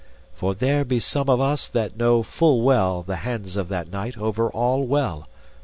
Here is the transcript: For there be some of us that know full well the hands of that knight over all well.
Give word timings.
For 0.33 0.55
there 0.55 0.83
be 0.83 0.99
some 0.99 1.29
of 1.29 1.39
us 1.39 1.67
that 1.69 1.95
know 1.95 2.23
full 2.23 2.63
well 2.63 3.03
the 3.03 3.17
hands 3.17 3.55
of 3.55 3.69
that 3.69 3.91
knight 3.91 4.17
over 4.17 4.49
all 4.49 4.83
well. 4.87 5.27